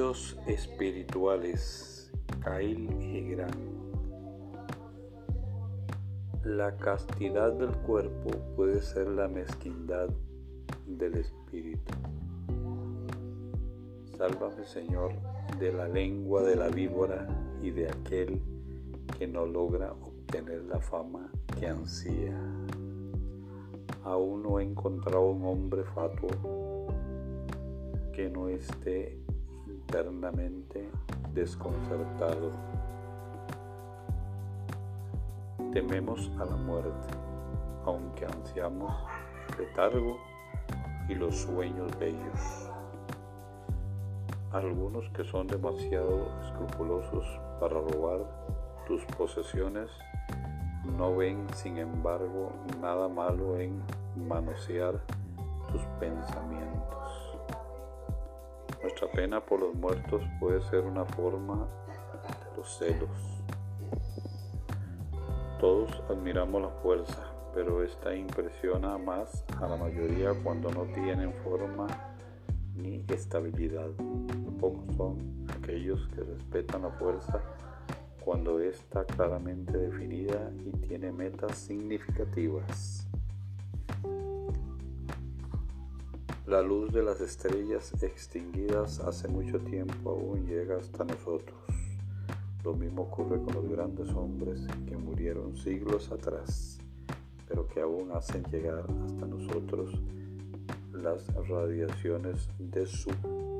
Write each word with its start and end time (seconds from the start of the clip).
Espirituales. 0.00 2.10
Kyle 2.42 2.88
y 3.02 3.20
Gran. 3.32 3.50
La 6.42 6.74
castidad 6.78 7.52
del 7.52 7.76
cuerpo 7.82 8.30
puede 8.56 8.80
ser 8.80 9.08
la 9.08 9.28
mezquindad 9.28 10.08
del 10.86 11.16
espíritu. 11.16 11.92
Sálvame, 14.16 14.64
Señor, 14.64 15.12
de 15.58 15.70
la 15.70 15.86
lengua 15.86 16.44
de 16.44 16.56
la 16.56 16.68
víbora 16.68 17.28
y 17.60 17.70
de 17.70 17.88
aquel 17.88 18.40
que 19.18 19.26
no 19.26 19.44
logra 19.44 19.92
obtener 19.92 20.64
la 20.64 20.80
fama 20.80 21.30
que 21.58 21.66
ansía. 21.66 22.40
Aún 24.04 24.44
no 24.44 24.60
he 24.60 24.64
encontrado 24.64 25.28
un 25.28 25.44
hombre 25.44 25.84
fatuo 25.84 26.86
que 28.14 28.30
no 28.30 28.48
esté 28.48 29.20
internamente 29.90 30.88
desconcertado. 31.34 32.52
Tememos 35.72 36.30
a 36.38 36.44
la 36.44 36.54
muerte, 36.54 37.08
aunque 37.84 38.24
ansiamos 38.24 38.94
letargo 39.58 40.16
y 41.08 41.16
los 41.16 41.38
sueños 41.38 41.90
bellos. 41.98 42.70
Algunos 44.52 45.08
que 45.10 45.24
son 45.24 45.48
demasiado 45.48 46.28
escrupulosos 46.44 47.24
para 47.58 47.74
robar 47.74 48.20
tus 48.86 49.04
posesiones 49.16 49.90
no 50.96 51.16
ven, 51.16 51.46
sin 51.54 51.78
embargo, 51.78 52.52
nada 52.80 53.08
malo 53.08 53.58
en 53.58 53.82
manosear 54.28 55.00
tus 55.72 55.82
pensamientos. 55.98 57.19
Nuestra 58.82 59.10
pena 59.10 59.44
por 59.44 59.60
los 59.60 59.74
muertos 59.74 60.22
puede 60.38 60.62
ser 60.62 60.80
una 60.80 61.04
forma 61.04 61.68
de 62.22 62.56
los 62.56 62.78
celos. 62.78 63.10
Todos 65.60 66.02
admiramos 66.08 66.62
la 66.62 66.70
fuerza, 66.82 67.30
pero 67.54 67.82
esta 67.82 68.14
impresiona 68.14 68.96
más 68.96 69.44
a 69.60 69.68
la 69.68 69.76
mayoría 69.76 70.32
cuando 70.42 70.70
no 70.70 70.84
tienen 70.94 71.34
forma 71.44 71.86
ni 72.74 73.04
estabilidad. 73.08 73.90
Pocos 74.58 74.96
son 74.96 75.46
aquellos 75.54 76.08
que 76.14 76.22
respetan 76.22 76.82
la 76.82 76.90
fuerza 76.92 77.42
cuando 78.24 78.60
está 78.60 79.04
claramente 79.04 79.76
definida 79.76 80.50
y 80.64 80.70
tiene 80.86 81.12
metas 81.12 81.58
significativas. 81.58 83.06
La 86.50 86.62
luz 86.62 86.92
de 86.92 87.04
las 87.04 87.20
estrellas 87.20 87.92
extinguidas 88.02 88.98
hace 88.98 89.28
mucho 89.28 89.60
tiempo 89.60 90.10
aún 90.10 90.48
llega 90.48 90.78
hasta 90.78 91.04
nosotros. 91.04 91.56
Lo 92.64 92.74
mismo 92.74 93.02
ocurre 93.02 93.40
con 93.40 93.54
los 93.54 93.68
grandes 93.68 94.08
hombres 94.08 94.66
que 94.84 94.96
murieron 94.96 95.56
siglos 95.56 96.10
atrás, 96.10 96.80
pero 97.46 97.68
que 97.68 97.80
aún 97.80 98.10
hacen 98.10 98.42
llegar 98.50 98.84
hasta 99.04 99.26
nosotros 99.26 100.02
las 100.92 101.24
radiaciones 101.48 102.48
de 102.58 102.84
su 102.84 103.10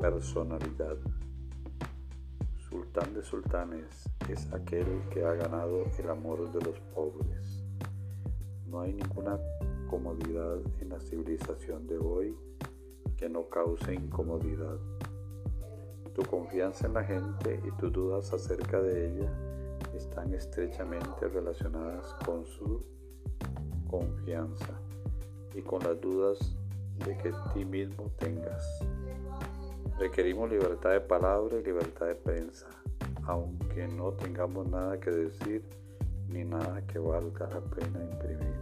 personalidad. 0.00 0.96
Sultán 2.68 3.14
de 3.14 3.22
sultanes 3.22 4.08
es 4.28 4.52
aquel 4.52 4.86
que 5.12 5.24
ha 5.24 5.34
ganado 5.34 5.84
el 6.00 6.10
amor 6.10 6.50
de 6.50 6.60
los 6.64 6.80
pobres. 6.92 7.62
No 8.66 8.80
hay 8.80 8.92
ninguna 8.92 9.38
comodidad 9.88 10.58
en 10.80 10.88
la 10.88 10.98
civilización 10.98 11.86
de 11.86 11.98
hoy 11.98 12.34
que 13.22 13.28
no 13.28 13.48
cause 13.48 13.94
incomodidad. 13.94 14.80
Tu 16.12 16.22
confianza 16.22 16.88
en 16.88 16.94
la 16.94 17.04
gente 17.04 17.60
y 17.64 17.70
tus 17.76 17.92
dudas 17.92 18.32
acerca 18.32 18.82
de 18.82 19.06
ella 19.06 19.32
están 19.94 20.34
estrechamente 20.34 21.28
relacionadas 21.28 22.16
con 22.26 22.44
su 22.44 22.84
confianza 23.88 24.72
y 25.54 25.62
con 25.62 25.84
las 25.84 26.00
dudas 26.00 26.56
de 27.06 27.16
que 27.18 27.32
ti 27.54 27.64
mismo 27.64 28.10
tengas. 28.18 28.66
Requerimos 30.00 30.50
libertad 30.50 30.90
de 30.90 31.00
palabra 31.02 31.56
y 31.60 31.62
libertad 31.62 32.06
de 32.06 32.16
prensa, 32.16 32.66
aunque 33.22 33.86
no 33.86 34.14
tengamos 34.14 34.68
nada 34.68 34.98
que 34.98 35.12
decir 35.12 35.62
ni 36.26 36.42
nada 36.42 36.84
que 36.88 36.98
valga 36.98 37.48
la 37.50 37.60
pena 37.60 38.02
imprimir. 38.02 38.52